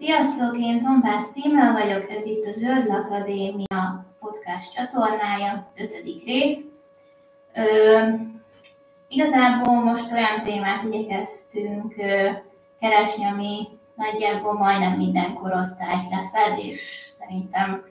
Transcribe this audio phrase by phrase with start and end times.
[0.00, 6.58] Sziasztok, én Tompász Tímel vagyok, ez itt a Zöld Akadémia podcast csatornája, az ötödik rész.
[7.54, 7.98] Ö,
[9.08, 12.30] igazából most olyan témát igyekeztünk ö,
[12.80, 17.84] keresni, ami nagyjából majdnem minden korosztályt lefed, és szerintem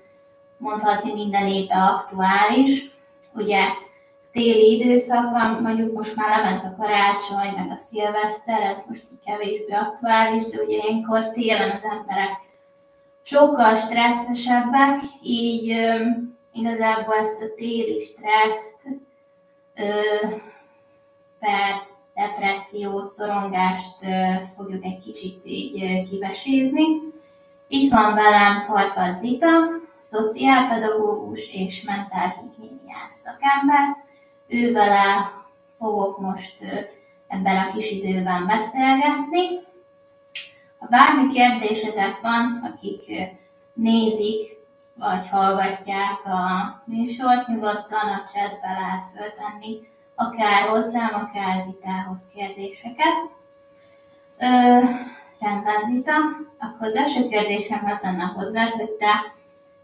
[0.58, 2.91] mondhatni minden évben aktuális.
[3.34, 3.59] Ugye
[4.38, 9.73] téli időszak van, mondjuk most már lement a karácsony, meg a szilveszter, ez most kevésbé
[9.73, 12.29] aktuális, de ugye ilyenkor télen az emberek
[13.21, 16.05] sokkal stresszesebbek, így ö,
[16.53, 18.81] igazából ezt a téli stresszt
[19.76, 20.27] ö,
[21.40, 21.76] per
[22.15, 26.85] depressziót, szorongást ö, fogjuk egy kicsit így ö, kivesézni.
[27.67, 29.49] Itt van velem Farkas Zita,
[30.01, 34.05] szociálpedagógus és mentálhigiéniás szakember.
[34.47, 35.31] Ő vele
[35.77, 36.57] fogok most
[37.27, 39.65] ebben a kis időben beszélgetni.
[40.79, 43.04] Ha bármi kérdésetek van, akik
[43.73, 44.57] nézik
[44.95, 53.13] vagy hallgatják a műsort, nyugodtan a chatbe lehet föltenni akár hozzám, akár Zitához kérdéseket.
[54.37, 54.45] Ö,
[55.39, 56.13] rendben, Zita.
[56.59, 59.34] Akkor az első kérdésem az lenne hozzá, hogy te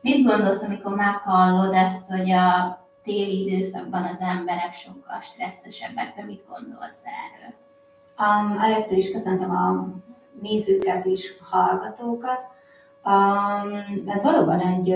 [0.02, 6.44] mit gondolsz, amikor meghallod ezt, hogy a téli időszakban az emberek sokkal stresszesebbek, te mit
[6.48, 7.54] gondolsz erről?
[8.20, 9.88] Um, először is köszöntöm a
[10.42, 12.40] nézőket és hallgatókat.
[13.06, 14.90] Um, ez valóban egy,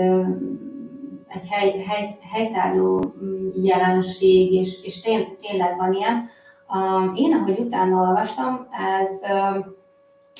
[1.28, 3.14] egy hely, hely, helytálló
[3.54, 6.28] jelenség, és, és tény, tényleg van ilyen.
[6.74, 9.08] Um, én, ahogy utána olvastam, ez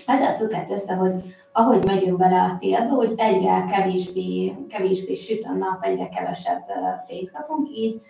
[0.06, 5.52] ezzel függhet össze, hogy ahogy megyünk bele a télbe, hogy egyre kevésbé, kevésbé süt a
[5.52, 6.64] nap, egyre kevesebb
[7.06, 8.00] fényt kapunk, így,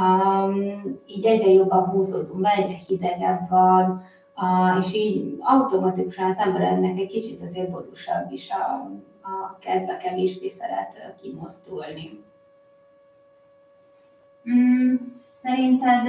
[0.00, 4.04] um, így egyre jobban húzódunk be, egyre hidegebb van,
[4.36, 8.90] uh, és így automatikusan az ember ennek egy kicsit azért borúsabb is a,
[9.22, 12.24] a kedve kevésbé szeret kimozdulni.
[14.50, 14.94] Mm,
[15.42, 16.02] szerinted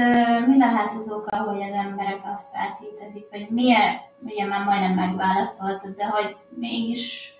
[0.48, 5.96] mi lehet az oka, hogy az emberek azt feltételik, hogy miért ugye már majdnem megválaszoltad,
[5.96, 7.36] de hogy mégis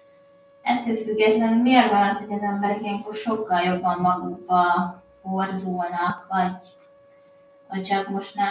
[0.62, 4.64] ettől függetlenül miért van az, hogy az emberek ilyenkor sokkal jobban magukba
[5.22, 6.56] fordulnak, vagy,
[7.70, 8.50] vagy csak most ne,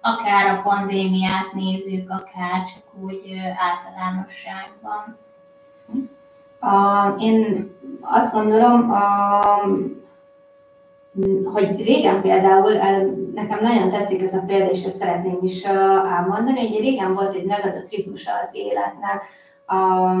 [0.00, 5.18] akár a pandémiát nézzük, akár csak úgy általánosságban.
[6.60, 7.70] Uh, én
[8.00, 9.98] azt gondolom, uh,
[11.44, 12.72] hogy régen például,
[13.34, 17.44] nekem nagyon tetszik ez a példa, és ezt szeretném is elmondani, hogy régen volt egy
[17.44, 19.24] megadott ritmusa az életnek,
[19.70, 20.14] a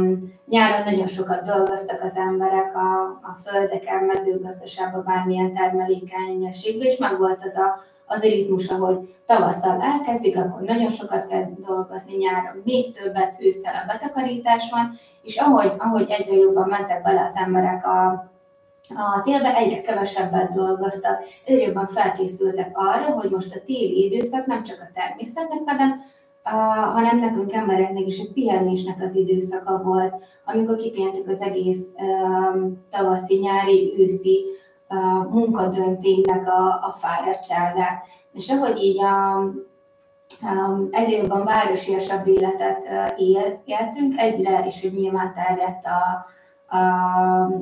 [0.46, 7.42] nyáron nagyon sokat dolgoztak az emberek a, a földeken, mezőgazdaságban, bármilyen termelékenységben, és meg volt
[7.42, 12.96] az a, az a ritmusa, hogy tavasszal elkezdik, akkor nagyon sokat kell dolgozni, nyáron még
[12.96, 18.30] többet, ősszel a betakarítás van, és ahogy, ahogy egyre jobban mentek bele az emberek a,
[18.94, 24.62] a télben egyre kevesebbet dolgoztak, egyre jobban felkészültek arra, hogy most a téli időszak nem
[24.62, 26.00] csak a természetnek, hanem
[26.44, 31.86] Uh, hanem nekünk embereknek is egy pihenésnek az időszaka volt, amikor kipihentük az egész
[32.90, 34.44] tavaszi, nyári, őszi
[34.88, 38.04] uh, munkadömpingnek a, a fáradtságát.
[38.32, 39.36] És ahogy így a,
[40.42, 46.26] um, egyre jobban városiasabb életet él, éltünk, egyre, és hogy nyilván terjedt a,
[46.70, 46.76] a,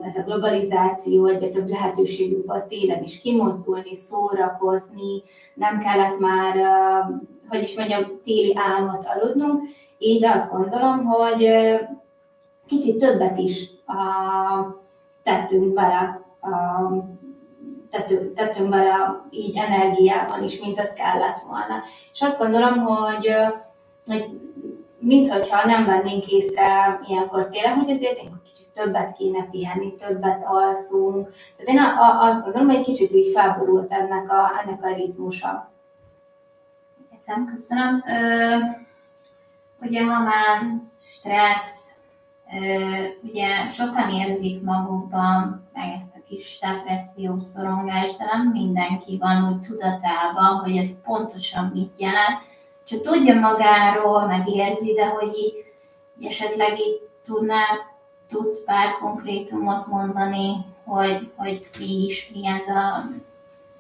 [0.03, 5.23] ez a globalizáció, egyre több lehetőségünk volt télen is kimozdulni, szórakozni,
[5.55, 6.55] nem kellett már,
[7.49, 9.63] hogy is mondjam, téli álmot aludnunk,
[9.99, 11.49] így azt gondolom, hogy
[12.67, 13.71] kicsit többet is
[15.23, 16.21] tettünk bele,
[17.91, 21.83] tettünk, tettünk bele így energiában is, mint az kellett volna.
[22.13, 23.31] És azt gondolom, hogy,
[24.07, 24.41] hogy
[24.99, 31.31] minthogyha nem vennénk észre ilyenkor tényleg, hogy ezért én kicsit többet kéne pihenni, többet alszunk.
[31.57, 31.81] Tehát én
[32.21, 35.71] azt gondolom, hogy egy kicsit így felborult ennek a, ennek a ritmusa.
[37.13, 38.05] Értem, köszönöm.
[38.07, 38.57] Ö,
[39.87, 41.97] ugye, ha már stressz,
[42.53, 49.53] ö, ugye sokan érzik magukban meg ezt a kis depressziót, szorongást, de nem mindenki van
[49.53, 52.41] úgy tudatában, hogy ez pontosan mit jelent
[52.89, 55.65] csak tudja magáról, meg érzi, de hogy így,
[56.19, 57.63] így esetleg így tudná,
[58.29, 63.09] tudsz pár konkrétumot mondani, hogy, hogy mégis mi ez a,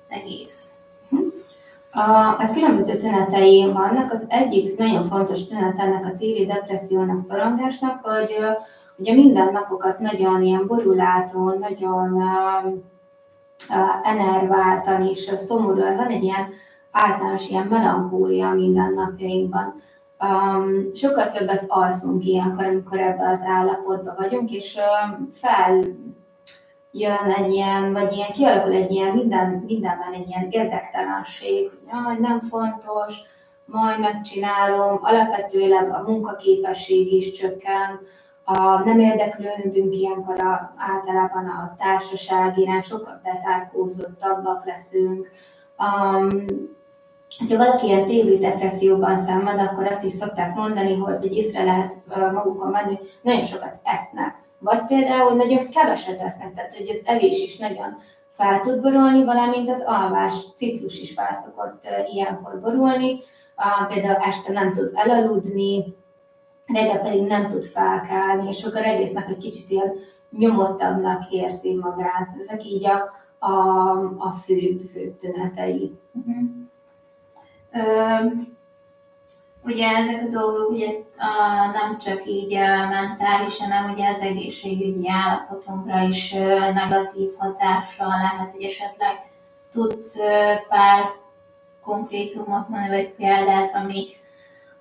[0.02, 0.72] az egész.
[1.90, 4.12] A, hát különböző tünetei vannak.
[4.12, 8.37] Az egyik nagyon fontos tünet ennek a téli depressziónak, szorongásnak, hogy
[8.96, 12.12] ugye minden napokat nagyon ilyen borulátó, nagyon
[13.69, 16.49] uh, enerváltan és szomorúan van egy ilyen
[16.90, 19.75] általános ilyen melankólia mindennapjainkban.
[20.20, 25.81] Um, sokkal többet alszunk ilyenkor, amikor ebbe az állapotban vagyunk, és um, fel
[26.90, 31.70] jön egy ilyen, vagy ilyen kialakul egy ilyen minden, mindenben egy ilyen érdektelenség,
[32.05, 33.14] hogy nem fontos,
[33.64, 38.00] majd megcsinálom, alapvetőleg a munkaképesség is csökken,
[38.44, 45.31] a, nem érdeklődünk ilyenkor a, általában a társaság iránt, sokkal bezárkózottabbak leszünk.
[45.79, 46.44] Um,
[47.38, 51.94] ha valaki ilyen téli depresszióban szenved, akkor azt is szokták mondani, hogy észre lehet
[52.32, 57.58] magukon menni, nagyon sokat esznek vagy például nagyon keveset esznek, tehát hogy az evés is
[57.58, 57.96] nagyon
[58.29, 63.19] fel tud borulni, valamint az alvás ciklus is fel szokott ilyenkor borulni,
[63.88, 65.96] például este nem tud elaludni,
[66.67, 69.93] reggel pedig nem tud felkelni, és akkor egész nap egy kicsit ilyen
[70.31, 72.29] nyomottabbnak érzi magát.
[72.38, 73.11] Ezek így a,
[73.46, 73.52] a,
[74.19, 75.99] a főbb, főbb tünetei.
[76.12, 76.68] Uh-huh.
[79.62, 80.88] Ugye ezek a dolgok ugye
[81.19, 86.32] a, nem csak így a mentális, hanem ugye az egészségügyi állapotunkra is
[86.75, 89.31] negatív hatással lehet, hogy esetleg
[89.73, 90.19] tudsz
[90.69, 91.05] pár
[91.82, 94.06] konkrétumot mondani, vagy példát, ami,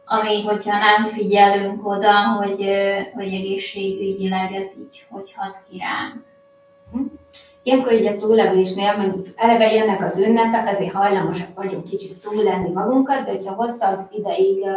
[0.05, 2.69] ami, hogyha nem figyelünk oda, hogy,
[3.13, 6.25] hogy egészségügyileg ez így hogy hat ki ránk.
[7.67, 12.71] Ilyenkor így a túllevésnél, meg eleve jönnek az ünnepek, azért hajlamosak vagyunk kicsit túl lenni
[12.71, 14.71] magunkat, de hogyha hosszabb ideig uh,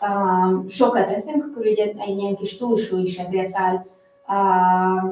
[0.00, 3.86] uh, sokat eszünk, akkor ugye egy ilyen kis túlsúly is ezért fel,
[4.28, 5.10] uh,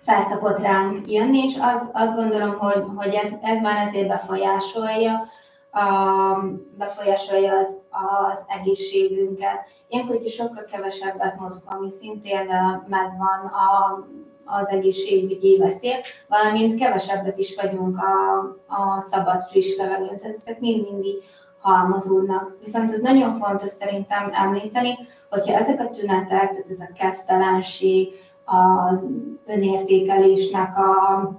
[0.00, 5.22] felszakott ránk jönni, és az, azt gondolom, hogy, hogy ez, ez már ezért befolyásolja,
[5.72, 7.76] um, befolyásolja az,
[8.30, 9.68] az egészségünket.
[9.88, 12.46] Ilyenkor ugye sokkal kevesebbet mozgunk, ami szintén
[12.88, 13.98] megvan a
[14.58, 15.94] az egészségügyi veszély,
[16.28, 20.16] valamint kevesebbet is vagyunk a, a szabad, friss levegőn.
[20.16, 21.22] Tehát ezek mind-mind így
[21.60, 22.56] halmozódnak.
[22.60, 24.98] Viszont ez nagyon fontos szerintem említeni,
[25.30, 28.12] hogyha ezek a tünetek, tehát ez a keftelenség,
[28.44, 29.08] az
[29.46, 31.30] önértékelésnek a,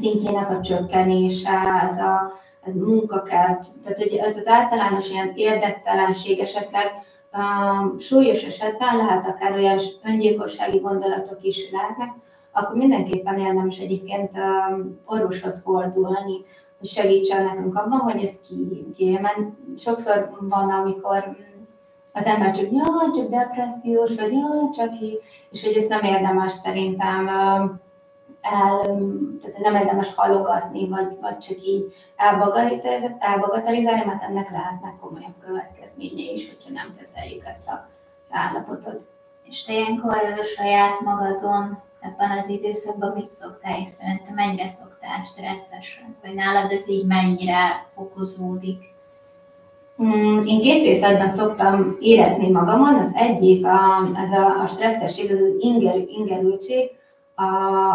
[0.00, 2.32] szintjének a csökkenése, ez a
[2.66, 6.86] ez munkakert, tehát hogy ez az általános ilyen érdektelenség esetleg
[7.32, 12.12] um, súlyos esetben lehet akár olyan öngyilkossági gondolatok is lehetnek,
[12.56, 14.32] akkor mindenképpen érdemes egyébként
[15.04, 16.44] orvoshoz fordulni,
[16.78, 18.40] hogy segítsen nekünk abban, hogy ez
[18.96, 19.38] ki, Mert
[19.76, 21.36] sokszor van, amikor
[22.12, 25.20] az ember csak, jaj, csak depressziós, vagy jaj, csak így,
[25.50, 27.28] és hogy ezt nem érdemes szerintem
[28.40, 28.80] el,
[29.40, 31.94] tehát nem érdemes halogatni, vagy, vagy csak így
[33.18, 39.06] elbagatelizálni, mert ennek lehetnek komolyabb következménye is, hogyha nem kezeljük ezt az állapotot.
[39.44, 44.20] És te ilyenkor a saját magadon ebben az időszakban mit szoktál észrevenni?
[44.26, 46.16] Te mennyire szoktál stresszesen?
[46.22, 48.94] Vagy nálad ez így mennyire fokozódik?
[49.96, 52.94] Hmm, én két részletben szoktam érezni magamon.
[52.94, 56.90] Az egyik a, ez a, a stresszesség, az az inger, ingerültség
[57.34, 57.44] a,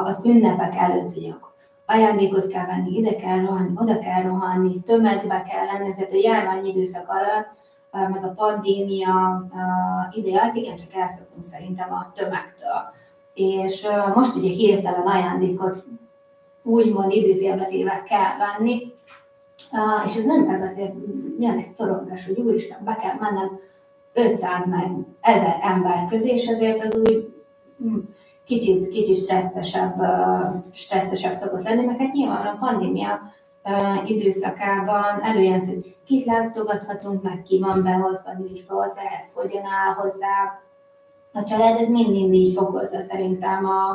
[0.04, 1.31] az ünnepek előtt, ugye
[1.86, 6.66] ajándékot kell venni, ide kell rohanni, oda kell rohanni, tömegbe kell lenni, ezért a járvány
[6.66, 7.50] időszak alatt,
[8.12, 9.46] meg a pandémia
[10.12, 13.00] ideje alatt igencsak elszoktunk szerintem a tömegtől
[13.42, 15.84] és most ugye hirtelen ajándékot
[16.64, 18.94] úgymond idézőjelbetéve kell venni,
[20.06, 20.94] és az ember azért
[21.40, 23.60] jön egy szorongás, hogy úristen, be kell mennem
[24.14, 27.33] 500 meg 1000 ember közé, és ezért az úgy
[27.78, 27.98] hm,
[28.45, 29.95] kicsit, kicsit stresszesebb,
[30.74, 33.19] stresszesebb szokott lenni, meg hát nyilván a pandémia
[34.06, 40.62] időszakában előjön, hogy kit látogathatunk, meg ki van beoltva, nincs beoltva, ehhez hogyan áll hozzá,
[41.33, 43.90] a család, ez mind-mind így fokozza szerintem a,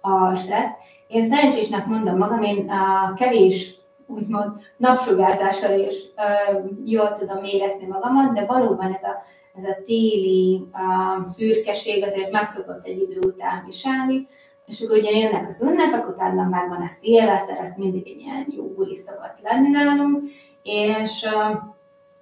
[0.00, 0.76] a stresszt.
[1.06, 3.74] Én szerencsésnek mondom magam, én a kevés
[4.06, 9.22] úgymond napsugárzással is ö, jól tudom érezni magamat, de valóban ez a,
[9.56, 14.26] ez a téli a szürkeség azért megszokott egy idő után viselni,
[14.66, 18.64] és akkor ugye jönnek az ünnepek, utána megvan a szilveszter, ez mindig egy ilyen jó
[18.64, 20.22] buli szokott lenni nálunk,
[20.62, 21.56] és uh,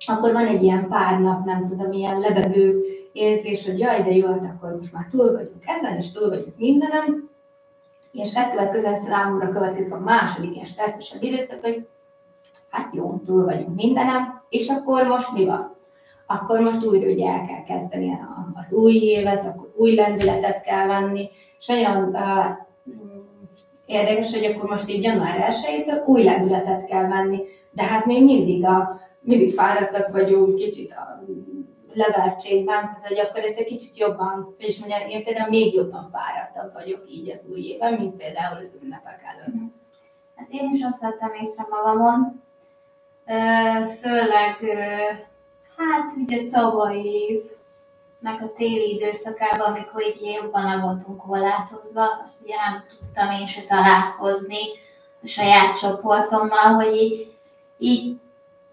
[0.07, 2.83] akkor van egy ilyen pár nap, nem tudom, ilyen lebegő
[3.15, 6.57] érzés, hogy jaj, de jó, hát akkor most már túl vagyunk ezen, és túl vagyunk
[6.57, 7.31] mindenem,
[8.13, 11.87] és ezt következően számomra következik a második ilyen stresszesebb időszak, hogy
[12.71, 15.75] hát jó, túl vagyunk mindenem, és akkor most mi van?
[16.27, 18.19] Akkor most újra ugye el kell kezdeni
[18.55, 22.17] az új évet, akkor új lendületet kell venni, és nagyon
[23.87, 28.67] érdekes, hogy akkor most így január 1 új lendületet kell venni, de hát még mindig
[28.67, 31.25] a mindig fáradtak vagyunk, kicsit a
[31.95, 36.73] levertségben, tehát hogy akkor ez egy kicsit jobban, és mondjam, én például még jobban fáradtabb
[36.73, 39.73] vagyok így az új évben, mint például az ünnepek előtt.
[40.37, 42.43] Hát én is azt vettem észre magamon,
[44.01, 44.57] főleg
[45.77, 47.43] Hát ugye tavaly év,
[48.21, 53.47] meg a téli időszakában, amikor így jobban le voltunk korlátozva, azt ugye nem tudtam én
[53.47, 54.63] se találkozni
[55.23, 57.35] a saját csoportommal, hogy így,
[57.79, 58.21] így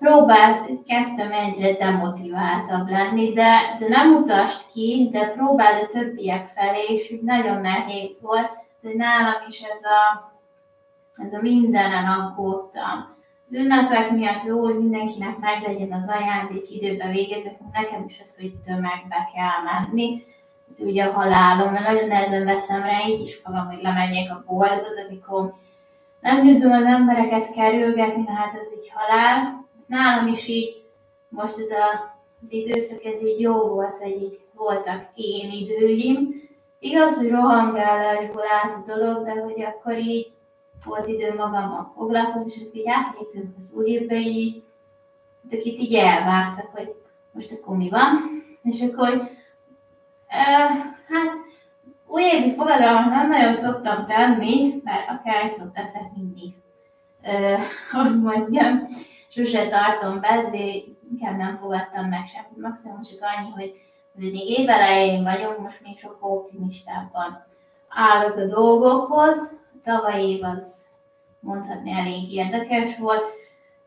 [0.01, 6.83] próbált, kezdtem egyre demotiváltabb lenni, de, de nem utast ki, de próbáld a többiek felé,
[6.87, 10.31] és úgy nagyon nehéz volt, de nálam is ez a,
[11.25, 13.19] ez a mindenen aggódtam.
[13.45, 18.53] Az ünnepek miatt jó, hogy mindenkinek meglegyen az ajándék, időbe végezek, nekem is az, hogy
[18.65, 20.23] tömegbe kell menni.
[20.71, 24.43] Ez ugye a halálom, mert nagyon nehezen veszem rá így is magam, hogy lemegyek a
[24.47, 25.53] boltba, amikor
[26.19, 30.83] nem győzöm az embereket kerülgetni, hát ez egy halál nálam is így,
[31.29, 36.29] most ez a, az időszak, ez így jó volt, hogy így voltak én időim.
[36.79, 40.31] Igaz, hogy rohangálásból állt a dolog, de hogy akkor így
[40.85, 44.63] volt idő magammal foglalkozni, és akkor így átléptünk az új évbe, így,
[45.51, 46.95] akit így elvágtak, hogy
[47.31, 48.09] most akkor mi van.
[48.63, 51.31] És akkor, uh, hát
[52.07, 56.53] újévi fogadalmat nem nagyon szoktam tenni, mert akár egy teszek mindig,
[57.23, 57.59] uh,
[57.91, 58.87] hogy mondjam
[59.31, 60.57] sose tartom be, de
[61.11, 62.45] inkább nem fogadtam meg sem.
[62.55, 63.71] Maximum csak annyi, hogy,
[64.15, 67.45] hogy még évelején vagyunk, most még sokkal optimistábban
[67.87, 69.53] állok a dolgokhoz.
[69.83, 70.87] Tavaly év az
[71.39, 73.23] mondhatni elég érdekes volt.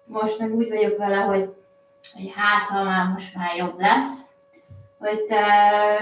[0.05, 1.55] Most meg úgy vagyok vele, hogy,
[2.15, 4.21] hogy hát, ha már most már jobb lesz,
[4.99, 5.43] hogy te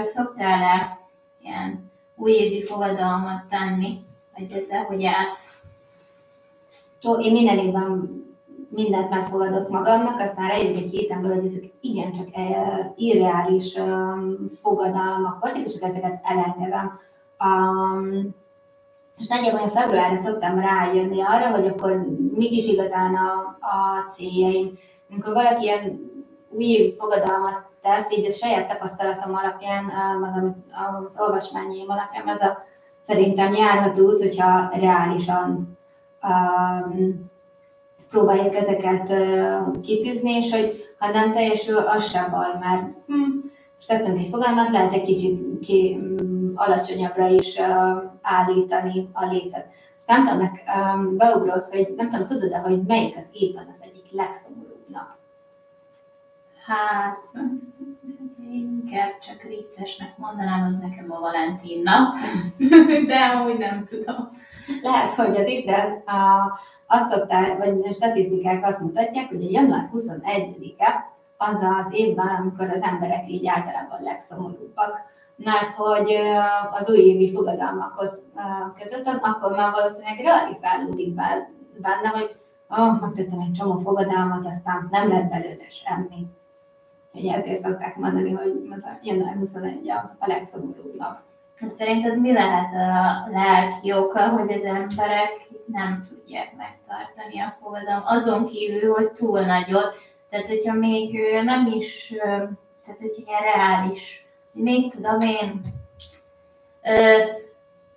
[0.02, 0.99] szoktál-e
[1.42, 4.04] ilyen újévi fogadalmat tenni,
[4.37, 5.50] vagy ezzel, hogy állsz?
[7.20, 8.21] Én minden évben
[8.74, 13.78] mindent megfogadok magamnak, aztán rájövök egy héten belül, hogy ezek igencsak e, irreális
[14.60, 17.00] fogadalmak voltak, és ezeket elengedem.
[17.44, 18.34] Um,
[19.18, 24.78] és nagyjából én februárra szoktam rájönni arra, hogy akkor mik is igazán a, a céljaim.
[25.10, 26.10] Amikor valaki ilyen
[26.50, 29.84] új fogadalmat tesz, így a saját tapasztalatom alapján,
[30.20, 30.56] meg
[31.06, 32.58] az olvasmányaim alapján, az a
[33.02, 35.78] szerintem járható út, hogyha reálisan
[36.22, 37.30] um,
[38.12, 39.12] próbáljuk ezeket
[39.83, 43.23] kitűzni, és hogy ha nem teljesül, az sem baj, mert hm,
[43.75, 47.59] most tettünk egy fogalmat, lehet egy kicsit ki, um, alacsonyabbra is
[48.23, 49.66] állítani a lécet.
[49.99, 50.62] Ezt nem tudom, meg
[51.16, 55.09] beugrott, hogy nem tudom, tudod-e, hogy melyik az évben az egyik legszomorúbb nap?
[56.66, 57.23] Hát,
[58.50, 62.14] inkább csak viccesnek mondanám, az nekem a Valentin nap,
[63.11, 64.40] de amúgy nem tudom.
[64.83, 66.52] Lehet, hogy ez is, de a,
[66.92, 72.68] azt szokták, vagy a statisztikák azt mutatják, hogy a január 21-e az az évben, amikor
[72.68, 75.00] az emberek így általában legszomorúbbak,
[75.37, 76.16] mert hogy
[76.70, 78.22] az újévi fogadalmakhoz
[78.78, 81.14] kötöttem, akkor már valószínűleg realizálódik
[81.76, 82.37] benne, hogy
[82.68, 86.26] oh, megtettem egy csomó fogadalmat, aztán nem lett belőle semmi.
[87.12, 91.18] Ugye ezért szokták mondani, hogy az a január 21 a, a legszomorúbb nap.
[91.78, 95.30] Szerinted mi lehet a lelki oka, hogy az emberek
[95.66, 98.11] nem tudják megtartani a fogadalmat?
[98.11, 99.95] Azon kívül, hogy túl nagyot,
[100.31, 102.12] tehát hogyha még nem is,
[102.85, 105.62] tehát hogyha ilyen reális, még tudom én,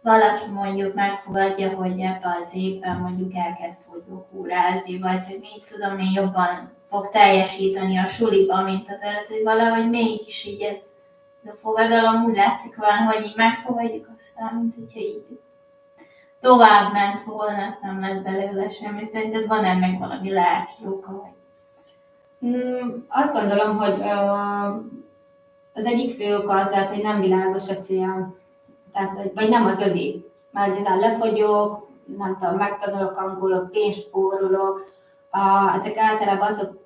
[0.01, 6.11] valaki mondjuk megfogadja, hogy ebbe az évben mondjuk elkezd fogyókúrázni, vagy hogy mit tudom én
[6.13, 10.95] jobban fog teljesíteni a suliba, mint az előtt, hogy valahogy mégis így ez
[11.45, 15.39] ez a fogadalom úgy látszik van, hogy így megfogadjuk aztán, mint hogyha így
[16.45, 19.05] tovább ment volna, azt nem lett belőle semmi.
[19.05, 21.33] Szerinted van ennek valami lelki oka?
[22.45, 24.69] Mm, azt gondolom, hogy uh,
[25.73, 28.35] az egyik fő oka az lehet, hogy nem világos a cél.
[28.93, 30.25] Tehát, vagy nem az övé.
[30.51, 31.87] Mert ezen lefogyok,
[32.17, 34.93] nem tudom, megtanulok angolok, pénzt spórolok,
[35.75, 36.81] ezek általában azok,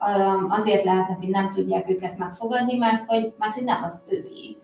[0.50, 4.58] azért lehetnek, hogy nem tudják őket megfogadni, mert hogy, mert hogy nem az övé.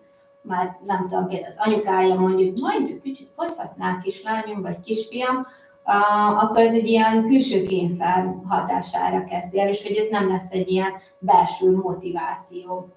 [0.46, 5.46] Mert nem tudom, például az anyukája mondjuk, majd ő kicsit fogyhatná kislányom vagy kisfiam,
[6.36, 10.70] akkor ez egy ilyen külső kényszer hatására kezdi el, és hogy ez nem lesz egy
[10.70, 12.88] ilyen belső motiváció.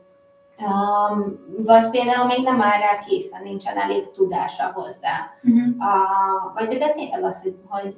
[0.57, 5.15] Um, vagy például még nem áll rá készen, nincsen elég tudása hozzá.
[5.43, 5.75] Uh-huh.
[5.77, 7.95] Uh, vagy például tényleg az, hogy, hogy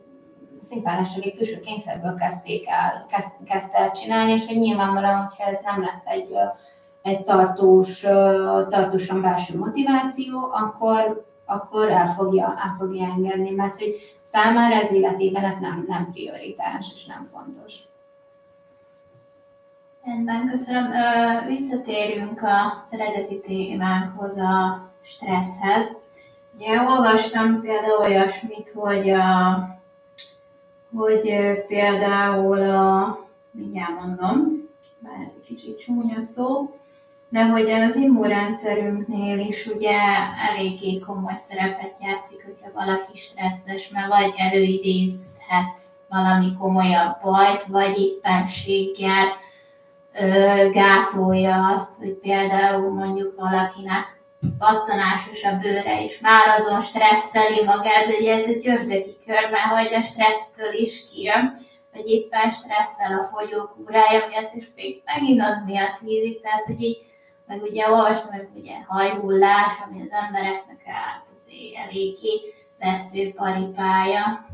[1.22, 5.82] egy külső kényszerből kezdték el, kezd, kezdte el csinálni, és hogy nyilvánvalóan, hogyha ez nem
[5.82, 6.36] lesz egy,
[7.02, 8.00] egy tartós,
[8.70, 15.44] tartósan belső motiváció, akkor, akkor el fogja, el fogja engedni, mert hogy számára az életében
[15.44, 17.76] ez nem, nem prioritás és nem fontos.
[20.04, 20.92] Rendben, köszönöm.
[21.46, 25.98] Visszatérünk a eredeti témánkhoz, a stresszhez.
[26.56, 29.70] Ugye olvastam például olyasmit, hogy a
[30.96, 31.32] hogy
[31.68, 33.20] például a,
[33.52, 36.80] mindjárt mondom, bár ez egy kicsit csúnya szó,
[37.32, 39.98] de hogy az immunrendszerünknél is ugye
[40.50, 49.28] eléggé komoly szerepet játszik, hogyha valaki stresszes, mert vagy előidézhet valami komolyabb bajt, vagy éppenséggel
[50.72, 54.20] gátolja azt, hogy például mondjuk valakinek
[54.58, 59.94] pattanásos a bőre, és már azon stresszeli magát, hogy ez egy ördögi kör, mert hogy
[59.94, 61.54] a stressztől is kijön,
[61.94, 67.10] vagy éppen stresszel a fogyókúrája miatt, és még megint az miatt hízik, tehát hogy így,
[67.52, 72.42] meg ugye olvastam, hogy ugye hajhullás, ami az embereknek hát azért eléggé
[72.80, 74.46] veszőparipája.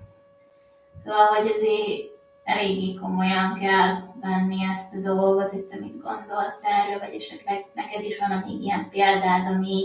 [1.04, 2.10] Szóval, hogy azért
[2.44, 8.04] eléggé komolyan kell venni ezt a dolgot, hogy te mit gondolsz erről, vagy esetleg neked
[8.04, 9.84] is van még ilyen példád, ami,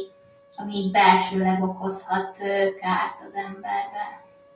[0.56, 2.38] ami így belsőleg okozhat
[2.80, 4.10] kárt az emberben.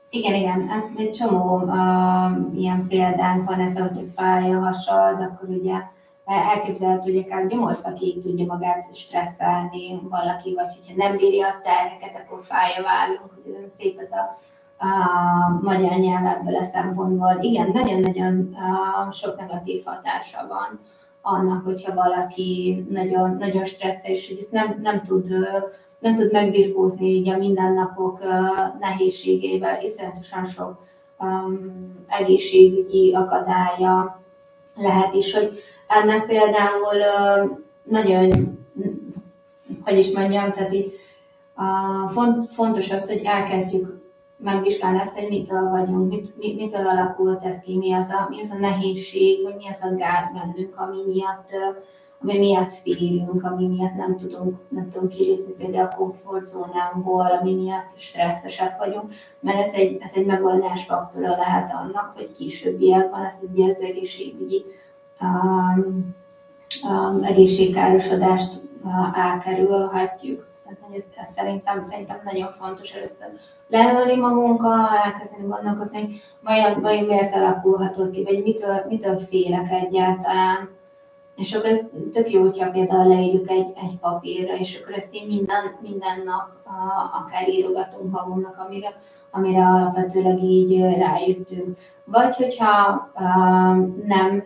[0.09, 5.49] Igen, igen, hát egy csomó uh, ilyen példánk van, ez, hogyha fáj a hasad, akkor
[5.49, 5.95] ugye
[6.27, 12.43] elképzelhető, hogy akár gyomorfakig tudja magát stresszelni valaki, vagy hogyha nem bírja a terheket, akkor
[12.43, 14.37] fáj a vállunk, hogy ez szép ez a
[14.79, 17.37] a magyar nyelv ebből a szempontból.
[17.41, 18.55] Igen, nagyon-nagyon
[19.11, 20.79] sok negatív hatása van
[21.21, 25.27] annak, hogyha valaki nagyon, nagyon stresszes, és ezt nem, nem tud
[25.99, 28.19] nem tud megbirkózni így a mindennapok
[28.79, 30.83] nehézségével, iszonyatosan sok
[31.19, 34.21] um, egészségügyi akadálya
[34.75, 36.97] lehet is, hogy ennek például
[37.83, 38.57] nagyon,
[39.83, 40.99] hogy is mondjam, tehát így,
[41.57, 43.97] uh, font, fontos az, hogy elkezdjük
[44.37, 48.41] megvizsgálni azt, hogy mitől vagyunk, mit, mit, mitől alakult ez ki, mi az, a, mi
[48.41, 51.49] az a nehézség, vagy mi az a gár bennünk, ami miatt,
[52.21, 57.89] ami miatt félünk, ami miatt nem tudunk, nem tudunk kilépni például a komfortzónánkból, ami miatt
[57.97, 63.69] stresszesek vagyunk, mert ez egy, ez egy megoldás faktora lehet annak, hogy későbbiekben ezt egy
[63.69, 64.65] az egészségügyi
[67.21, 68.61] egészségkárosodást
[69.13, 70.47] elkerülhetjük.
[70.63, 73.27] Tehát ez, ez szerintem, szerintem nagyon fontos először
[73.67, 80.69] leölni magunkkal, elkezdeni gondolkozni, vajon, vajon miért alakulhatott ki, vagy mitől, mitől félek egyáltalán.
[81.35, 85.27] És akkor ez tök jó, hogyha például leírjuk egy, egy papírra, és akkor ezt én
[85.27, 86.47] minden, minden nap
[87.23, 91.77] akár írogatunk magunknak, amire, amire alapvetőleg így rájöttünk.
[92.03, 93.25] Vagy hogyha uh,
[94.05, 94.43] nem,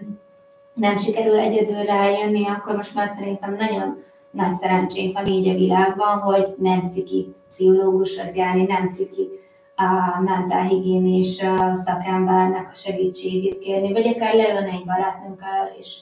[0.74, 6.20] nem sikerül egyedül rájönni, akkor most már szerintem nagyon nagy szerencsénk van így a világban,
[6.20, 9.28] hogy nem ciki pszichológushoz járni, nem ciki
[9.76, 16.00] a mentálhigiénés szakembernek a segítségét kérni, vagy akár leülni egy barátnőnkkel és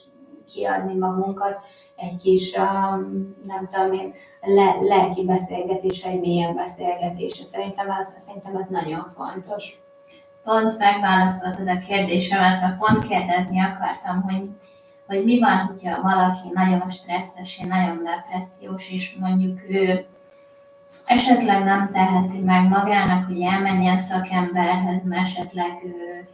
[0.53, 1.63] kiadni magunkat
[1.95, 2.51] egy kis,
[3.45, 7.39] nem tudom én, le, lelki beszélgetés, egy mélyen beszélgetés.
[7.41, 9.79] Szerintem ez, szerintem ez nagyon fontos.
[10.43, 14.49] Pont megválaszoltad a kérdésemet, mert pont kérdezni akartam, hogy
[15.09, 20.05] hogy mi van, hogyha valaki nagyon stresszes, nagyon depressziós, és mondjuk ő
[21.05, 26.27] esetleg nem teheti meg magának, hogy elmenjen szakemberhez, mert esetleg ő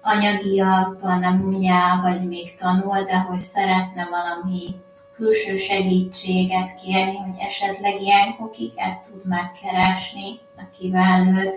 [0.00, 1.70] anyagiakban nem úgy
[2.02, 4.76] vagy még tanul, de hogy szeretne valami
[5.14, 11.52] külső segítséget kérni, hogy esetleg ilyen kokiket tud megkeresni, akivel ő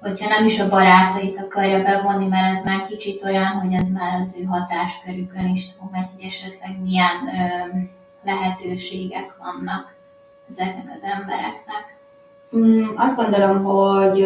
[0.00, 4.18] hogyha nem is a barátait akarja bevonni, mert ez már kicsit olyan, hogy ez már
[4.18, 7.78] az ő hatáskörükön is túl megy, hogy esetleg milyen ö,
[8.24, 9.94] lehetőségek vannak
[10.50, 11.96] ezeknek az embereknek.
[12.56, 14.24] Mm, azt gondolom, hogy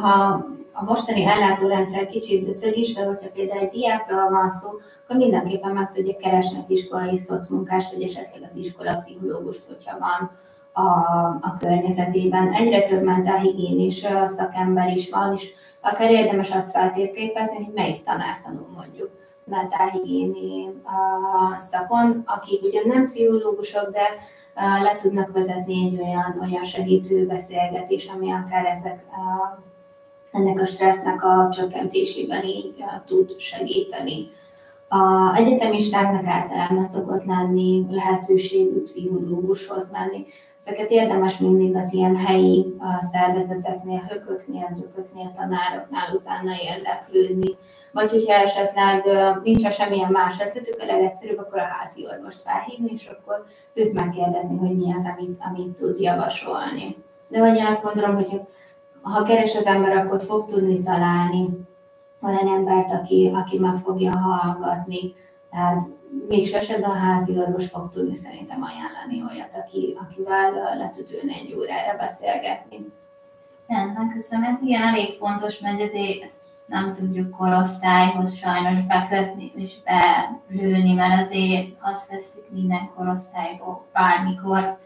[0.00, 4.68] ha a mostani ellátórendszer kicsit döcög is, de hogyha például egy diákra van szó,
[5.04, 10.30] akkor mindenképpen meg tudja keresni az iskolai szocmunkást, vagy esetleg az iskola pszichológust, hogyha van
[10.78, 12.52] a, a környezetében.
[12.52, 18.68] Egyre több mentálhigiénis szakember is van, és akár érdemes azt feltérképezni, hogy melyik tanár tanul
[18.76, 19.10] mondjuk
[19.44, 20.68] mentálhigiéni
[21.58, 24.06] szakon, akik ugyan nem pszichológusok, de
[24.82, 29.04] le tudnak vezetni egy olyan, olyan segítő beszélgetés, ami akár ezek,
[30.32, 34.30] ennek a stressznek a csökkentésében így tud segíteni.
[34.88, 40.24] A egyetemistáknak általában szokott lenni lehetőségű pszichológushoz menni.
[40.60, 42.76] Ezeket érdemes mindig az ilyen helyi
[43.12, 47.56] szervezeteknél, hököknél, dököknél, tanároknál utána érdeklődni.
[47.92, 49.04] Vagy hogyha esetleg
[49.42, 54.56] nincs semmilyen más ötletük, a legegyszerűbb, akkor a házi orvost felhívni, és akkor őt megkérdezni,
[54.56, 56.96] hogy mi az, amit, amit tud javasolni.
[57.28, 58.40] De hogy én azt gondolom, hogy
[59.00, 61.48] ha keres az ember, akkor fog tudni találni
[62.22, 65.14] olyan embert, aki, aki meg fogja hallgatni.
[65.50, 65.82] Tehát
[66.28, 71.34] végső esetben a házi orvos fog tudni szerintem ajánlani olyat, aki, akivel le tud ülni
[71.34, 72.92] egy órára beszélgetni.
[73.66, 74.44] Rendben, köszönöm.
[74.44, 81.20] Hát igen, elég fontos, mert ezért ezt nem tudjuk korosztályhoz sajnos bekötni és belőni, mert
[81.20, 84.78] azért azt veszik minden korosztályból bármikor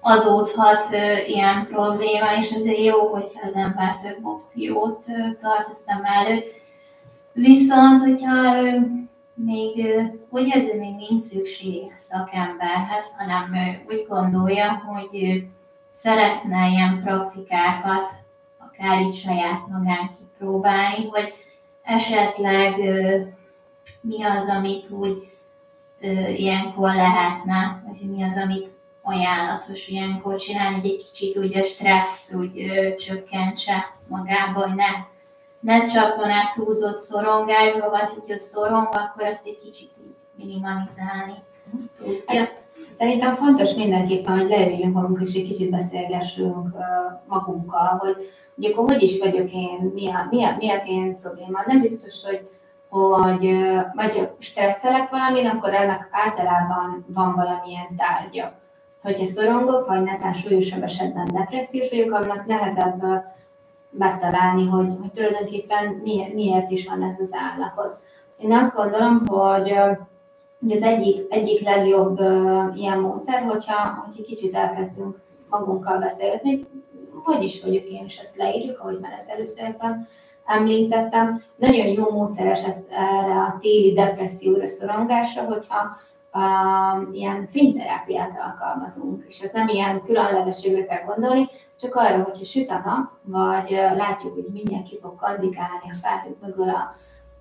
[0.00, 0.86] adódhat
[1.26, 5.04] ilyen probléma, és azért jó, hogyha az ember több opciót
[5.40, 6.54] tart a szem előtt.
[7.36, 8.62] Viszont, hogyha
[9.34, 9.86] még
[10.28, 13.56] úgy érzi, még nincs szükség szakemberhez, hanem
[13.88, 15.44] úgy gondolja, hogy
[15.90, 18.10] szeretne ilyen praktikákat
[18.58, 21.34] akár így saját magán kipróbálni, hogy
[21.82, 22.74] esetleg
[24.00, 25.30] mi az, amit úgy
[26.36, 28.70] ilyenkor lehetne, vagy mi az, amit
[29.02, 34.84] ajánlatos ilyenkor csinálni, hogy egy kicsit úgy a stresszt úgy ö, csökkentse magába, hogy ne,
[35.60, 41.34] ne csapjon át túlzott szorongásba, vagy hogyha szorong, akkor azt egy kicsit így minimalizálni
[41.96, 42.22] tudja.
[42.26, 42.62] Hát,
[42.94, 46.68] szerintem fontos mindenképpen, hogy leüljünk magunk és egy kicsit beszélgessünk
[47.26, 48.16] magunkkal, hogy,
[48.54, 51.62] hogy akkor hogy is vagyok én, mi, a, mi, a, mi az én probléma.
[51.66, 52.48] Nem biztos, hogy
[52.88, 53.58] hogy
[53.94, 58.52] vagy stresszelek valamin, akkor ennek általában van valamilyen tárgya
[59.06, 63.02] hogyha szorongok, vagy netán súlyosabb esetben depressziós vagyok, annak nehezebb
[63.98, 67.98] megtalálni, hogy, hogy tulajdonképpen miért, miért is van ez az állapot.
[68.38, 69.74] Én azt gondolom, hogy,
[70.60, 72.20] hogy az egyik, egyik legjobb
[72.74, 76.66] ilyen módszer, hogyha, hogy egy kicsit elkezdünk magunkkal beszélgetni,
[77.24, 79.76] hogy is vagyok én, és ezt leírjuk, ahogy már ezt először
[80.46, 81.42] említettem.
[81.56, 85.98] Nagyon jó módszer eset erre a téli depresszióra, szorongásra, hogyha
[86.36, 91.48] uh, ilyen fényterápiát alkalmazunk, és ez nem ilyen különlegességre kell gondolni,
[91.80, 96.68] csak arra, hogyha süt a nap, vagy látjuk, hogy mindenki fog kandikálni a felhők mögül
[96.68, 96.94] a,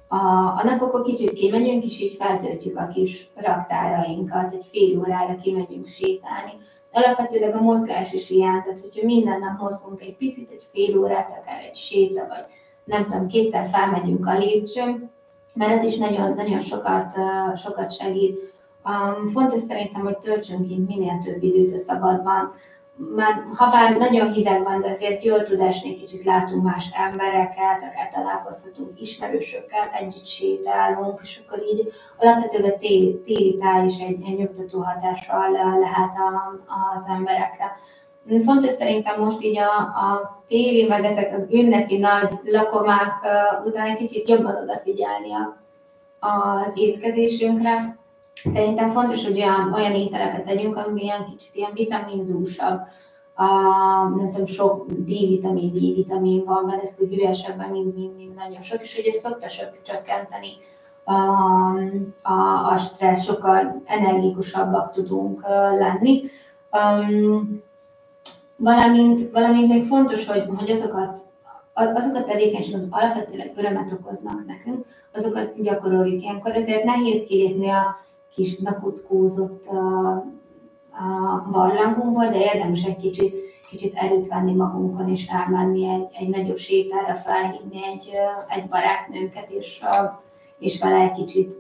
[0.08, 0.17] a,
[0.58, 6.51] a napokon kicsit kimegyünk, és így feltöltjük a kis raktárainkat, egy fél órára kimegyünk sétálni.
[6.91, 11.29] Alapvetőleg a mozgás is ilyen, tehát hogyha minden nap mozgunk egy picit, egy fél órát,
[11.29, 12.45] akár egy séta, vagy
[12.84, 15.12] nem tudom, kétszer felmegyünk a lépcsőn,
[15.53, 17.13] mert ez is nagyon, nagyon sokat,
[17.55, 18.53] sokat segít
[18.85, 22.53] Um, fontos szerintem, hogy töltsünk ki minél több időt a szabadban,
[23.15, 27.83] mert ha bár nagyon hideg van, de azért jól tud esni, kicsit látunk más embereket,
[27.83, 34.17] akár találkozhatunk ismerősökkel, együtt sétálunk, és akkor így alapvetően a téli, téli táj is egy,
[34.25, 36.59] egy nyugtató hatással lehet a,
[36.93, 37.77] az emberekre.
[38.43, 43.13] Fontos szerintem most így a, a téli, meg ezek az ünnepi nagy lakomák
[43.65, 45.57] után egy kicsit jobban odafigyelni a,
[46.19, 47.97] az étkezésünkre,
[48.53, 52.79] Szerintem fontos, hogy olyan, olyan ételeket tegyünk, ami ilyen kicsit ilyen vitamindúsabb,
[53.36, 53.45] a,
[54.15, 58.97] nem tudom, sok D-vitamin, B-vitamin van, mert ez hülyesebben, mint, mint, mint nagyon sok, és
[58.97, 59.47] ugye szokta
[59.84, 60.51] csökkenteni
[61.03, 61.13] a,
[62.21, 65.47] a, a stressz, sokkal energikusabbak tudunk
[65.79, 66.21] lenni.
[66.71, 67.63] Um,
[68.55, 71.19] valamint, valamint még fontos, hogy, hogy azokat
[71.73, 78.04] azokat a tevékenységek alapvetőleg örömet okoznak nekünk, azokat gyakoroljuk ilyenkor, ezért nehéz kilépni a
[78.35, 80.23] kis bekuckózott a,
[81.51, 83.35] barlangunkból, de érdemes egy kicsit,
[83.69, 88.11] kicsit erőt venni magunkon, és elmenni egy, egy nagyobb sétára, felhívni egy,
[88.47, 89.81] egy barátnőnket, és,
[90.59, 91.53] és vele egy kicsit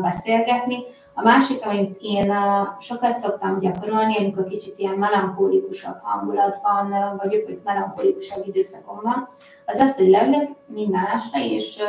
[0.00, 0.78] beszélgetni.
[1.14, 2.32] A másik, amit én
[2.80, 9.28] sokat szoktam gyakorolni, amikor kicsit ilyen melankólikusabb hangulatban vagyok, vagy melankólikusabb időszakon van,
[9.66, 11.82] az az, hogy leülök minden este, és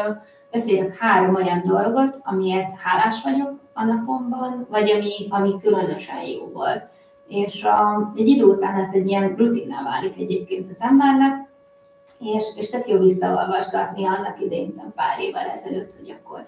[0.52, 6.86] beszélek három olyan dolgot, amiért hálás vagyok, a napomban, vagy ami, ami különösen jó volt.
[7.28, 11.48] És a, egy idő után ez egy ilyen rutinná válik egyébként az embernek,
[12.20, 16.46] és, és tök jó visszaolvasgatni annak idején, pár évvel ezelőtt, hogy akkor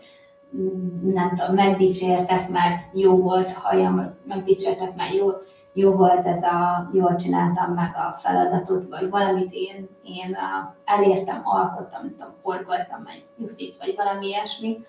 [0.57, 5.31] mm, nem tudom, megdicsértek, mert jó volt a hajam, vagy megdicsértek, mert jó,
[5.73, 10.37] jó volt ez a, jól csináltam meg a feladatot, vagy valamit én, én
[10.85, 14.85] elértem, alkottam, nem tudom, forgoltam egy nyuszit, vagy valami ilyesmi.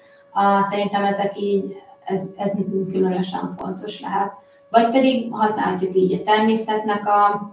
[0.71, 2.53] Szerintem ezek így ez, ez
[2.91, 4.33] különösen fontos lehet.
[4.71, 7.53] Vagy pedig használhatjuk így a természetnek a,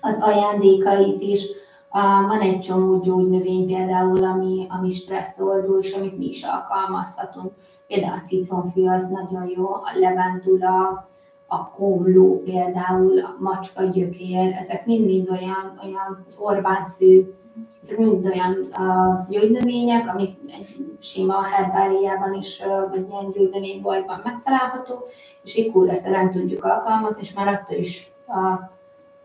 [0.00, 1.46] az ajándékait is.
[2.26, 7.52] Van egy csomó gyógynövény például, ami, ami stresszoldó, és amit mi is alkalmazhatunk.
[7.86, 11.08] Például a citromfű az nagyon jó, a levendula,
[11.52, 17.34] a komló például, a macska gyökér, ezek mind-mind olyan, olyan az Orbáncfű,
[17.82, 25.04] ezek mind olyan uh, gyógynövények, amik egy sima herbáliában is, vagy ilyen gyógynövényboltban megtalálható,
[25.42, 28.34] és így kúreszeren tudjuk alkalmazni, és már attól is uh,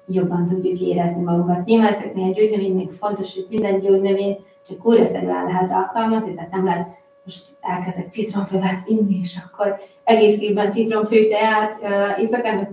[0.05, 1.65] jobban tudjuk érezni magunkat.
[1.65, 6.96] Nyilván ezeknél a gyógynövénynek fontos, hogy minden gyógynövény csak kúraszerűen lehet alkalmazni, tehát nem lehet
[7.27, 12.71] most elkezdek citromfővet inni, és akkor egész évben citromfőteát uh, iszok, ezt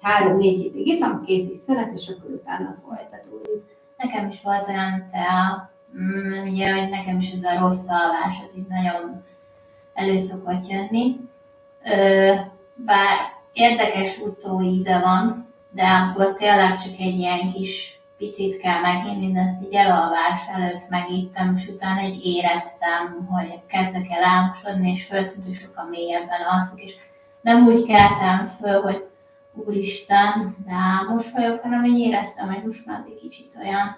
[0.00, 3.62] három-négy hétig iszom, két hét szünet, és akkor utána folytatódik.
[3.96, 8.56] Nekem is volt olyan tea Mm, ugye, hogy nekem is ez a rossz alvás, ez
[8.56, 9.22] így nagyon
[9.94, 11.16] elő szokott jönni.
[12.74, 13.18] Bár
[13.52, 19.62] érdekes utóíze van, de akkor tényleg csak egy ilyen kis picit kell meginni, de ezt
[19.62, 25.54] így elalvás előtt megittem, és utána egy éreztem, hogy kezdek el álmosodni, és föltűnt, hogy
[25.54, 26.96] sokkal mélyebben alszok, és
[27.40, 29.08] nem úgy keltem föl, hogy
[29.54, 33.96] úristen, de álmos vagyok, hanem így éreztem, hogy most már az egy kicsit olyan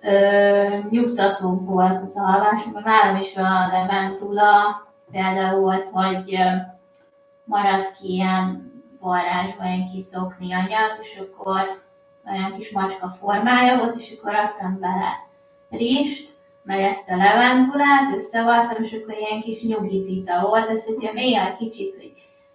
[0.00, 6.38] ö, nyugtató volt az alvás, meg nálam is a leventula például volt, hogy
[7.44, 11.84] maradt ki ilyen varrásban egy kis szokni anyag, és akkor
[12.30, 15.26] olyan kis macska formája volt, és akkor adtam bele
[15.70, 21.10] rist, meg ezt a leventulát, összevartam, és akkor ilyen kis nyugi cica volt, ez hogy
[21.14, 22.12] néha kicsit, hogy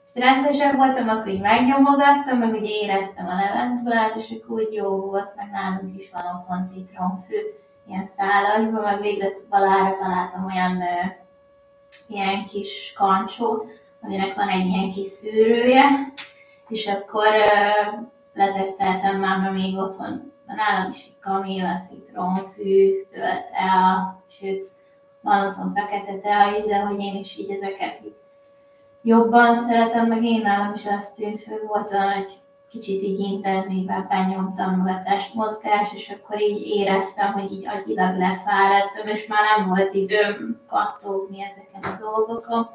[0.07, 5.35] stresszesebb voltam, akkor így megnyomogattam, meg ugye éreztem a leventulát, és akkor úgy jó volt,
[5.35, 7.35] meg nálunk is van otthon citromfű,
[7.87, 11.07] ilyen szálasban, meg végre valára találtam olyan ö,
[12.07, 13.65] ilyen kis kancsót,
[14.01, 15.87] aminek van egy ilyen kis szűrője,
[16.67, 17.97] és akkor ö,
[18.33, 22.91] leteszteltem már, mert még otthon nálam is egy kamilla, citromfű,
[23.51, 24.65] tea, sőt,
[25.21, 27.99] van otthon fekete tea is, de hogy én is így ezeket
[29.01, 32.31] jobban szeretem, meg én nálam is azt tűnt fő volt, hogy
[32.69, 39.07] kicsit így intenzívebb benyomtam meg a testmozgás, és akkor így éreztem, hogy így agyilag lefáradtam,
[39.07, 42.69] és már nem volt időm kattogni ezeken a dolgokon.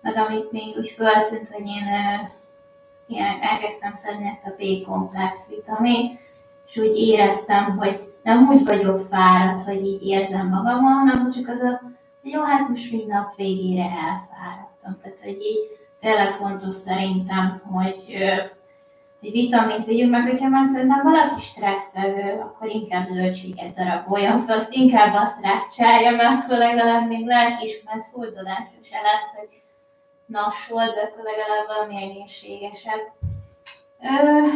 [0.00, 1.84] Meg amit még úgy föltűnt, hogy én
[3.10, 6.18] ilyen, elkezdtem szedni ezt a B-komplex vitamin,
[6.66, 11.60] és úgy éreztem, hogy nem úgy vagyok fáradt, hogy így érzem magam, hanem csak az
[11.60, 11.80] a,
[12.22, 14.98] hogy jó, hát most mind nap végére elfáradtam.
[15.02, 18.16] Tehát, hogy így tényleg fontos szerintem, hogy,
[19.20, 24.72] hogy vitamint vegyünk meg, hogyha már szerintem valaki stresszelő, akkor inkább zöldséget daraboljon fel, azt
[24.72, 29.48] inkább azt rákcsálja, mert akkor legalább még lelkiismert fordulása se lesz, hogy
[30.30, 33.12] nassol, de akkor legalább valami egészségeset.
[34.02, 34.46] Ö,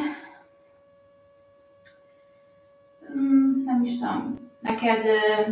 [3.16, 5.50] mm, nem is tudom, neked ö,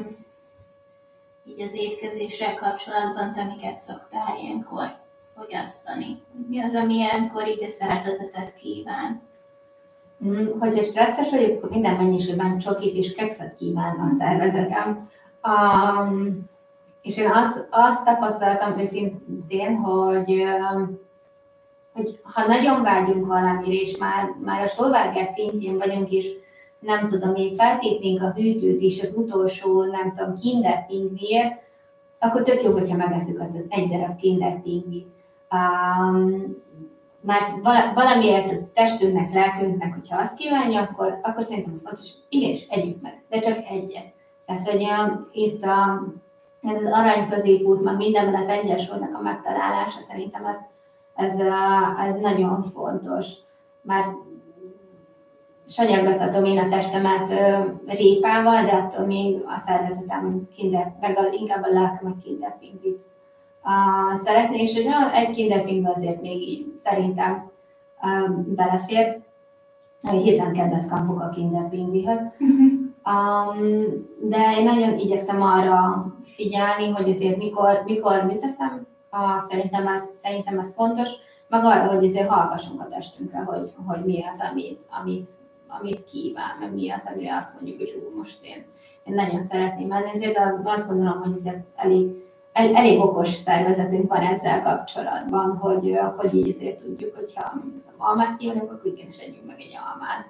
[1.44, 4.96] így az étkezéssel kapcsolatban te miket szoktál ilyenkor
[5.34, 6.22] fogyasztani?
[6.48, 9.22] Mi az, ami ilyenkor így a szervezetet kíván?
[10.24, 15.10] Mm, hogyha stresszes vagyok, akkor minden mennyiségben csokit és kekszet kíván a szervezetem.
[15.42, 16.50] Um,
[17.02, 20.44] és én azt, azt tapasztaltam őszintén, hogy,
[21.92, 26.26] hogy ha nagyon vágyunk valamire, és már, már a sóvárgás szintjén vagyunk, és
[26.78, 31.60] nem tudom, én feltétnénk a hűtőt is az utolsó, nem tudom, kinder pingviért,
[32.18, 35.06] akkor tök jó, hogyha megeszük azt az egy darab kinder pingvit.
[35.50, 36.56] Um,
[37.20, 37.50] mert
[37.94, 43.02] valamiért a testünknek, lelkünknek, hogyha azt kívánja, akkor, akkor szerintem az fontos, hogy igenis, együtt
[43.02, 44.12] meg, de csak egyet.
[44.46, 46.02] Tehát, hogy um, itt a,
[46.62, 50.56] ez az arany középút, meg mindenben az egyensúlynak a megtalálása, szerintem ez,
[51.14, 51.38] ez,
[52.06, 53.28] ez nagyon fontos.
[53.80, 54.04] Már
[55.68, 57.28] sanyargathatom én a testemet
[57.86, 63.00] répával, de attól még a szervezetem kinder, meg a, inkább a lelkemet kinderpingvit
[63.64, 64.74] uh, szeretné, és
[65.12, 67.50] egy kinderpingbe azért még így szerintem
[68.46, 69.20] belefér,
[70.00, 72.20] hogy héten kedvet kapok a kinderpingvihez.
[73.04, 73.84] Um,
[74.20, 80.08] de én nagyon igyekszem arra figyelni, hogy azért mikor, mikor mit teszem, uh, szerintem, ez,
[80.12, 81.08] szerintem ez fontos,
[81.48, 85.28] meg arra, hogy azért hallgassunk a testünkre, hogy, hogy mi az, amit, amit,
[85.68, 88.64] amit kíván, meg mi az, amire azt mondjuk, hogy ú, most én,
[89.04, 94.20] én nagyon szeretném menni, ezért azt gondolom, hogy azért elég, el, elég okos szervezetünk van
[94.20, 97.52] ezzel kapcsolatban, hogy, hogy így azért tudjuk, hogyha
[97.96, 100.26] almát kívánunk, akkor igenis együnk meg egy almát.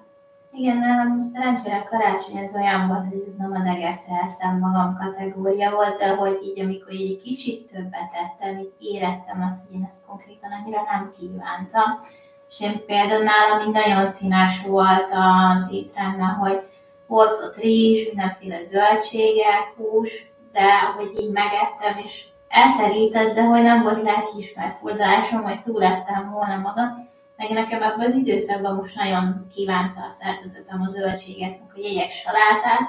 [0.54, 5.70] Igen, nálam szerencsére karácsony ez olyan volt, hogy ez nem a negesre eszem magam kategória
[5.70, 10.04] volt, de hogy így amikor egy kicsit többet ettem, így éreztem azt, hogy én ezt
[10.06, 12.00] konkrétan annyira nem kívántam.
[12.48, 16.62] És én például nálam így nagyon színes volt az étrendben, hogy
[17.06, 23.82] volt ott rizs, mindenféle zöldségek, hús, de ahogy így megettem, és elterített, de hogy nem
[23.82, 27.10] volt lelkiismert fordulásom, hogy túl lettem volna magam
[27.42, 32.10] meg nekem ebben az időszakban most nagyon kívánta a szervezetem a zöldséget, meg hogy egyek
[32.10, 32.80] salátát,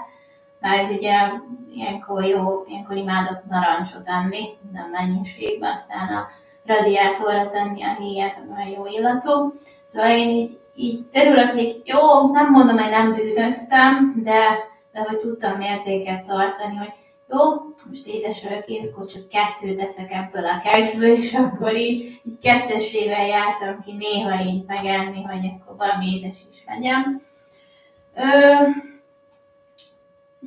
[0.60, 1.32] mert ugye
[1.74, 6.28] ilyenkor jó, ilyenkor imádok narancsot enni, minden mennyiségben, aztán a
[6.66, 9.54] radiátorra tenni a héját, ami jó illatú.
[9.86, 15.18] Szóval én így, így örülök, hogy jó, nem mondom, hogy nem bűnöztem, de, de hogy
[15.18, 16.94] tudtam mértéket tartani, hogy
[17.34, 17.52] jó,
[17.90, 22.38] most édes vagyok én, akkor csak kettőt eszek ebből a kekszből, és akkor így, így
[22.42, 27.22] kettesével jártam ki néha így megenni, hogy akkor valami édes is legyen.
[28.16, 28.24] Ö,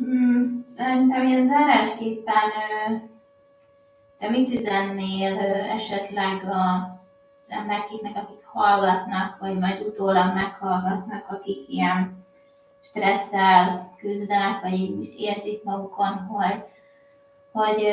[0.01, 2.51] Hmm, szerintem ilyen zárásképpen
[4.18, 5.38] te mit üzennél
[5.70, 6.94] esetleg a
[7.49, 12.26] emberkéknek, akik hallgatnak, vagy majd utólag meghallgatnak, akik ilyen
[12.88, 16.62] stresszel küzdenek, vagy érzik magukon, hogy,
[17.53, 17.87] hogy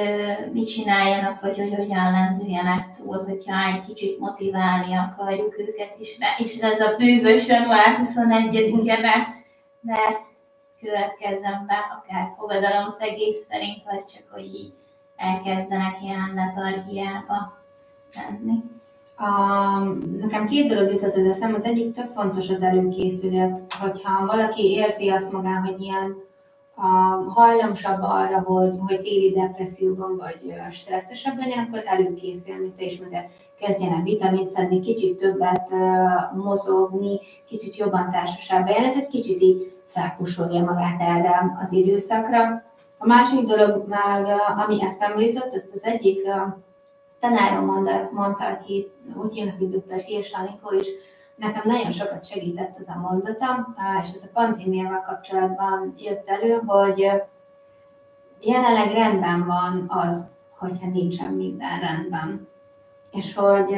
[0.52, 6.18] mit csináljanak, vagy hogy hogyan lendüljenek túl, hogyha egy kicsit motiválni akarjuk őket is.
[6.38, 9.14] És ez a bűvös január 21-e ne,
[9.80, 10.02] ne
[10.80, 14.74] következzen be, akár fogadalomszegész szerint, vagy csak hogy így
[15.16, 17.58] elkezdenek ilyen letargiába
[18.16, 18.64] lenni.
[19.16, 19.28] A,
[20.20, 25.10] nekem két dolog jutott az eszem, az egyik tök fontos az előkészület, hogyha valaki érzi
[25.10, 26.16] azt magán, hogy ilyen
[26.76, 26.88] a,
[27.30, 33.24] hajlamosabb arra, hogy, hogy téli depresszióban vagy stresszesebb legyen, akkor előkészülni, te is mondtad,
[33.60, 40.64] kezdjen el vitamint szedni, kicsit többet uh, mozogni, kicsit jobban társaságba jelentett, kicsit így felpusolja
[40.64, 42.64] magát erre az időszakra.
[42.98, 44.28] A másik dolog meg,
[44.66, 46.28] ami eszembe jutott, ezt az egyik
[47.24, 50.00] tanárom mondta, mondta aki úgy hívnak, hogy dr.
[50.00, 50.88] Hirs Anikó is,
[51.36, 53.68] nekem nagyon sokat segített ez a mondata,
[54.02, 57.12] és ez a pandémiával kapcsolatban jött elő, hogy
[58.42, 62.48] jelenleg rendben van az, hogyha nincsen minden rendben.
[63.12, 63.78] És hogy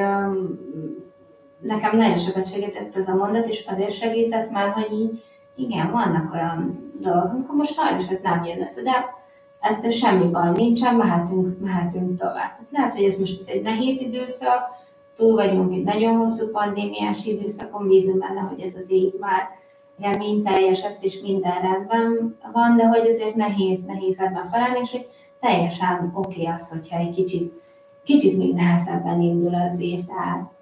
[1.60, 5.24] nekem nagyon sokat segített ez a mondat, és azért segített, mert hogy így,
[5.56, 9.14] igen, vannak olyan dolgok, amikor most sajnos ez nem jön össze, de
[9.66, 12.36] ettől semmi baj nincsen, mehetünk, mehetünk tovább.
[12.36, 14.60] Tehát lehet, hogy ez most ez egy nehéz időszak,
[15.16, 19.50] túl vagyunk egy nagyon hosszú pandémiás időszakon, bízom benne, hogy ez az év már
[20.00, 25.08] reményteljes lesz, és minden rendben van, de hogy ezért nehéz, nehéz ebben felelni, és hogy
[25.40, 27.62] teljesen oké okay az, hogyha egy kicsit,
[28.04, 30.54] kicsit még nehezebben indul az év, tehát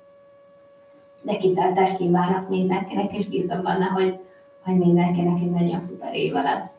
[1.21, 4.19] de kitartást kívánok mindenkinek, és bízom benne, hogy,
[4.63, 6.71] hogy mindenkinek egy nagyon szuper éve lesz.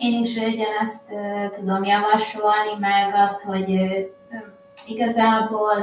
[0.00, 1.12] Én is ugyanezt
[1.50, 3.70] tudom javasolni, meg azt, hogy
[4.86, 5.74] igazából,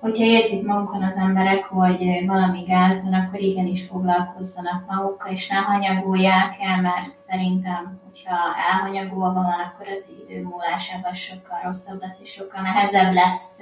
[0.00, 5.56] hogyha érzik magukon az emberek, hogy valami gáz van, akkor igenis foglalkozzanak magukkal, és ne
[5.56, 8.36] hanyagolják el, mert szerintem, hogyha
[8.72, 13.58] elhanyagolva van, akkor az idő múlásában sokkal rosszabb lesz, és sokkal nehezebb lesz,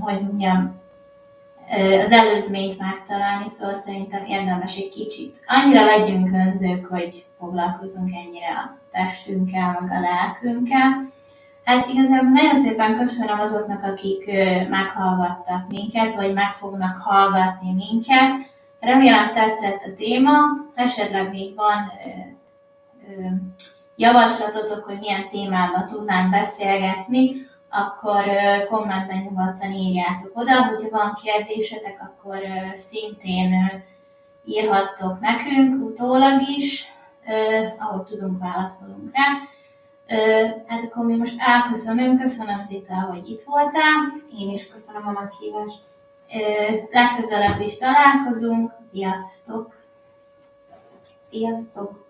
[0.00, 0.82] hogy mondjam,
[2.04, 5.40] az előzményt megtalálni, szóval szerintem érdemes egy kicsit.
[5.46, 11.12] Annyira legyünk önzők, hogy foglalkozunk ennyire a testünkkel, meg a lelkünkkel.
[11.64, 14.30] Hát igazából nagyon szépen köszönöm azoknak, akik
[14.68, 18.52] meghallgattak minket, vagy meg fognak hallgatni minket.
[18.80, 20.32] Remélem tetszett a téma,
[20.74, 21.92] esetleg még van
[23.96, 28.24] javaslatotok, hogy milyen témában tudnánk beszélgetni, akkor
[28.68, 32.38] kommentben nyugodtan írjátok oda, hogyha van kérdésetek, akkor
[32.76, 33.82] szintén
[34.44, 36.84] írhattok nekünk utólag is,
[37.78, 39.24] ahogy tudunk, válaszolunk rá.
[40.66, 44.22] Hát akkor mi most elköszönünk, köszönöm Zita, hogy itt voltál.
[44.38, 45.80] Én is köszönöm a meghívást.
[46.90, 49.74] Legközelebb is találkozunk, sziasztok!
[51.18, 52.03] Sziasztok!